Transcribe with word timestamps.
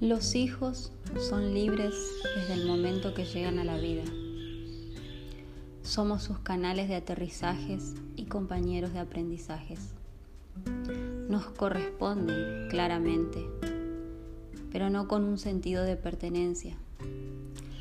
Los 0.00 0.34
hijos 0.34 0.92
son 1.18 1.54
libres 1.54 1.94
desde 2.22 2.52
el 2.52 2.66
momento 2.66 3.14
que 3.14 3.24
llegan 3.24 3.58
a 3.58 3.64
la 3.64 3.78
vida. 3.78 4.02
Somos 5.82 6.22
sus 6.22 6.38
canales 6.40 6.90
de 6.90 6.96
aterrizajes 6.96 7.94
y 8.14 8.26
compañeros 8.26 8.92
de 8.92 8.98
aprendizajes. 8.98 9.94
Nos 11.30 11.46
corresponden 11.46 12.68
claramente, 12.68 13.42
pero 14.70 14.90
no 14.90 15.08
con 15.08 15.24
un 15.24 15.38
sentido 15.38 15.82
de 15.82 15.96
pertenencia. 15.96 16.76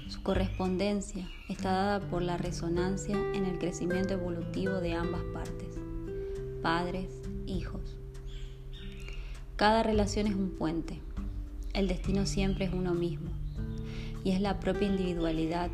Su 0.07 0.23
correspondencia 0.23 1.29
está 1.49 1.73
dada 1.73 1.99
por 1.99 2.21
la 2.21 2.37
resonancia 2.37 3.17
en 3.33 3.45
el 3.45 3.59
crecimiento 3.59 4.13
evolutivo 4.13 4.75
de 4.75 4.93
ambas 4.93 5.23
partes, 5.33 5.75
padres, 6.61 7.09
hijos. 7.45 7.97
Cada 9.57 9.83
relación 9.83 10.27
es 10.27 10.35
un 10.35 10.51
puente 10.51 11.01
el 11.75 11.89
destino 11.89 12.25
siempre 12.25 12.65
es 12.65 12.73
uno 12.73 12.93
mismo 12.93 13.29
y 14.23 14.31
es 14.31 14.39
la 14.39 14.59
propia 14.59 14.87
individualidad. 14.87 15.69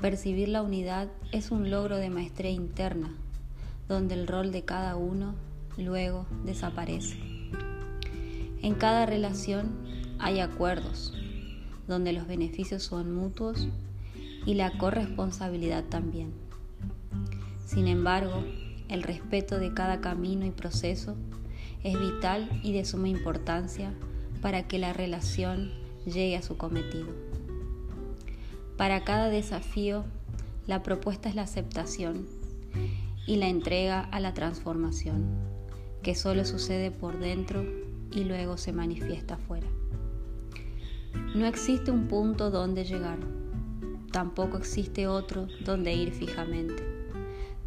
Percibir 0.00 0.48
la 0.48 0.62
unidad 0.62 1.08
es 1.32 1.50
un 1.50 1.70
logro 1.70 1.96
de 1.96 2.10
maestría 2.10 2.50
interna, 2.50 3.10
donde 3.88 4.14
el 4.14 4.26
rol 4.26 4.52
de 4.52 4.64
cada 4.64 4.96
uno 4.96 5.34
luego 5.78 6.26
desaparece. 6.44 7.16
En 8.60 8.74
cada 8.74 9.06
relación 9.06 9.70
hay 10.18 10.40
acuerdos, 10.40 11.14
donde 11.88 12.12
los 12.12 12.26
beneficios 12.26 12.82
son 12.82 13.14
mutuos 13.14 13.68
y 14.44 14.54
la 14.54 14.76
corresponsabilidad 14.76 15.84
también. 15.84 16.32
Sin 17.64 17.88
embargo, 17.88 18.44
el 18.88 19.02
respeto 19.02 19.58
de 19.58 19.72
cada 19.72 20.02
camino 20.02 20.44
y 20.44 20.50
proceso 20.50 21.16
es 21.82 21.98
vital 21.98 22.60
y 22.62 22.72
de 22.72 22.84
suma 22.84 23.08
importancia 23.08 23.94
para 24.42 24.66
que 24.66 24.78
la 24.78 24.92
relación 24.92 25.70
llegue 26.04 26.36
a 26.36 26.42
su 26.42 26.58
cometido. 26.58 27.08
Para 28.76 29.04
cada 29.04 29.30
desafío, 29.30 30.04
la 30.66 30.82
propuesta 30.82 31.28
es 31.28 31.34
la 31.34 31.42
aceptación 31.42 32.26
y 33.26 33.36
la 33.36 33.48
entrega 33.48 34.00
a 34.00 34.20
la 34.20 34.34
transformación, 34.34 35.24
que 36.02 36.14
solo 36.16 36.44
sucede 36.44 36.90
por 36.90 37.20
dentro 37.20 37.64
y 38.10 38.24
luego 38.24 38.56
se 38.56 38.72
manifiesta 38.72 39.34
afuera. 39.34 39.68
No 41.34 41.46
existe 41.46 41.90
un 41.90 42.08
punto 42.08 42.50
donde 42.50 42.84
llegar, 42.84 43.18
tampoco 44.10 44.58
existe 44.58 45.06
otro 45.06 45.46
donde 45.64 45.94
ir 45.94 46.12
fijamente. 46.12 46.82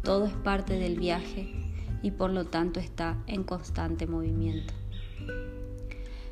Todo 0.02 0.26
es 0.26 0.34
parte 0.34 0.78
del 0.78 0.98
viaje 0.98 1.52
y 2.02 2.10
por 2.10 2.30
lo 2.30 2.44
tanto 2.44 2.78
está 2.80 3.16
en 3.26 3.42
constante 3.42 4.06
movimiento. 4.06 4.74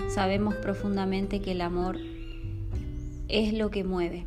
Sabemos 0.08 0.55
profundamente 0.56 1.41
que 1.41 1.52
el 1.52 1.60
amor 1.60 1.98
es 3.28 3.52
lo 3.52 3.70
que 3.70 3.84
mueve 3.84 4.27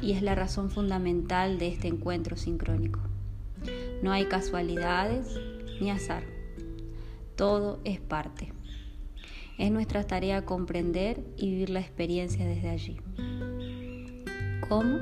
y 0.00 0.12
es 0.12 0.22
la 0.22 0.34
razón 0.34 0.70
fundamental 0.70 1.58
de 1.58 1.68
este 1.68 1.88
encuentro 1.88 2.36
sincrónico. 2.36 3.00
No 4.02 4.12
hay 4.12 4.26
casualidades 4.26 5.38
ni 5.80 5.90
azar. 5.90 6.22
Todo 7.36 7.80
es 7.84 8.00
parte. 8.00 8.52
Es 9.58 9.70
nuestra 9.70 10.04
tarea 10.04 10.44
comprender 10.44 11.24
y 11.36 11.50
vivir 11.50 11.70
la 11.70 11.80
experiencia 11.80 12.46
desde 12.46 12.70
allí. 12.70 12.96
¿Cómo? 14.68 14.98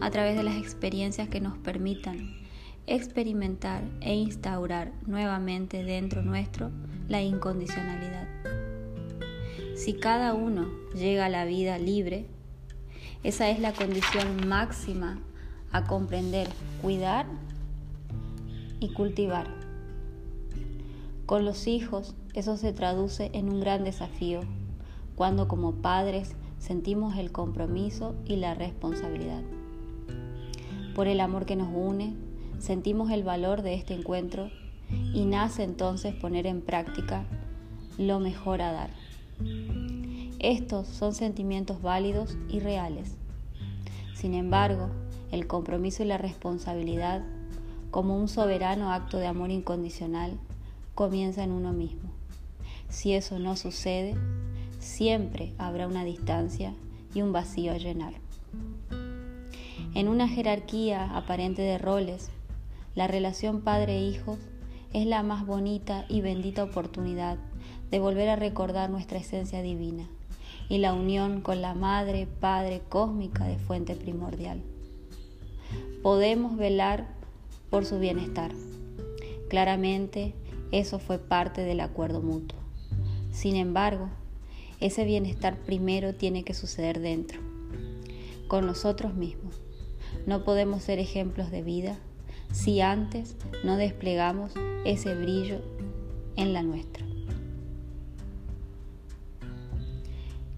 A 0.00 0.10
través 0.10 0.36
de 0.36 0.42
las 0.42 0.56
experiencias 0.56 1.28
que 1.28 1.40
nos 1.40 1.56
permitan 1.58 2.40
experimentar 2.86 3.84
e 4.00 4.14
instaurar 4.14 4.92
nuevamente 5.06 5.84
dentro 5.84 6.22
nuestro 6.22 6.70
la 7.08 7.22
incondicionalidad. 7.22 8.39
Si 9.80 9.94
cada 9.94 10.34
uno 10.34 10.66
llega 10.94 11.24
a 11.24 11.30
la 11.30 11.46
vida 11.46 11.78
libre, 11.78 12.26
esa 13.22 13.48
es 13.48 13.60
la 13.60 13.72
condición 13.72 14.46
máxima 14.46 15.22
a 15.72 15.84
comprender, 15.84 16.48
cuidar 16.82 17.24
y 18.78 18.92
cultivar. 18.92 19.46
Con 21.24 21.46
los 21.46 21.66
hijos 21.66 22.14
eso 22.34 22.58
se 22.58 22.74
traduce 22.74 23.30
en 23.32 23.48
un 23.48 23.60
gran 23.60 23.82
desafío, 23.82 24.40
cuando 25.14 25.48
como 25.48 25.76
padres 25.76 26.36
sentimos 26.58 27.16
el 27.16 27.32
compromiso 27.32 28.14
y 28.26 28.36
la 28.36 28.52
responsabilidad. 28.52 29.40
Por 30.94 31.08
el 31.08 31.20
amor 31.20 31.46
que 31.46 31.56
nos 31.56 31.70
une, 31.74 32.16
sentimos 32.58 33.10
el 33.10 33.24
valor 33.24 33.62
de 33.62 33.76
este 33.76 33.94
encuentro 33.94 34.50
y 35.14 35.24
nace 35.24 35.62
entonces 35.62 36.14
poner 36.14 36.46
en 36.46 36.60
práctica 36.60 37.24
lo 37.96 38.20
mejor 38.20 38.60
a 38.60 38.72
dar. 38.72 39.09
Estos 40.38 40.88
son 40.88 41.14
sentimientos 41.14 41.82
válidos 41.82 42.36
y 42.48 42.60
reales. 42.60 43.14
Sin 44.14 44.34
embargo, 44.34 44.88
el 45.32 45.46
compromiso 45.46 46.02
y 46.02 46.06
la 46.06 46.18
responsabilidad, 46.18 47.22
como 47.90 48.16
un 48.16 48.28
soberano 48.28 48.92
acto 48.92 49.18
de 49.18 49.26
amor 49.26 49.50
incondicional, 49.50 50.38
comienza 50.94 51.44
en 51.44 51.52
uno 51.52 51.72
mismo. 51.72 52.10
Si 52.88 53.12
eso 53.12 53.38
no 53.38 53.56
sucede, 53.56 54.16
siempre 54.78 55.52
habrá 55.58 55.86
una 55.86 56.04
distancia 56.04 56.74
y 57.14 57.22
un 57.22 57.32
vacío 57.32 57.72
a 57.72 57.78
llenar. 57.78 58.14
En 59.94 60.08
una 60.08 60.28
jerarquía 60.28 61.16
aparente 61.16 61.62
de 61.62 61.78
roles, 61.78 62.30
la 62.94 63.06
relación 63.06 63.60
padre-hijo 63.60 64.38
es 64.92 65.06
la 65.06 65.22
más 65.22 65.46
bonita 65.46 66.04
y 66.08 66.20
bendita 66.20 66.64
oportunidad 66.64 67.38
de 67.90 67.98
volver 67.98 68.28
a 68.28 68.36
recordar 68.36 68.90
nuestra 68.90 69.18
esencia 69.18 69.62
divina 69.62 70.08
y 70.68 70.78
la 70.78 70.94
unión 70.94 71.40
con 71.40 71.62
la 71.62 71.74
Madre, 71.74 72.26
Padre 72.26 72.82
cósmica 72.88 73.44
de 73.46 73.58
fuente 73.58 73.94
primordial. 73.94 74.62
Podemos 76.02 76.56
velar 76.56 77.08
por 77.70 77.84
su 77.84 77.98
bienestar. 77.98 78.52
Claramente, 79.48 80.34
eso 80.72 80.98
fue 80.98 81.18
parte 81.18 81.62
del 81.62 81.80
acuerdo 81.80 82.20
mutuo. 82.20 82.58
Sin 83.32 83.56
embargo, 83.56 84.08
ese 84.80 85.04
bienestar 85.04 85.58
primero 85.58 86.14
tiene 86.14 86.42
que 86.42 86.54
suceder 86.54 87.00
dentro, 87.00 87.40
con 88.48 88.66
nosotros 88.66 89.14
mismos. 89.14 89.60
No 90.26 90.44
podemos 90.44 90.82
ser 90.82 90.98
ejemplos 90.98 91.50
de 91.50 91.62
vida 91.62 91.98
si 92.52 92.80
antes 92.80 93.36
no 93.64 93.76
desplegamos 93.76 94.52
ese 94.84 95.14
brillo 95.14 95.60
en 96.36 96.52
la 96.52 96.62
nuestra. 96.62 97.06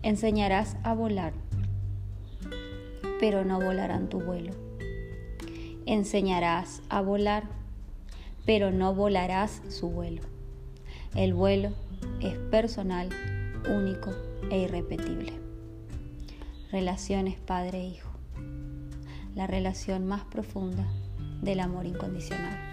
Enseñarás 0.03 0.77
a 0.83 0.95
volar, 0.95 1.33
pero 3.21 3.45
no 3.45 3.61
volarán 3.61 4.09
tu 4.09 4.21
vuelo. 4.21 4.53
Enseñarás 5.87 6.83
a 6.89 7.01
volar, 7.03 7.45
pero 8.47 8.73
no 8.73 8.95
volarás 8.95 9.63
su 9.69 9.91
vuelo. 9.91 10.23
El 11.15 11.35
vuelo 11.35 11.71
es 12.21 12.37
personal, 12.51 13.11
único 13.69 14.11
e 14.51 14.63
irrepetible. 14.63 15.35
Relaciones 16.71 17.39
padre-hijo. 17.39 18.11
La 19.35 19.47
relación 19.47 20.07
más 20.07 20.25
profunda 20.25 20.87
del 21.43 21.61
amor 21.61 21.85
incondicional. 21.87 22.72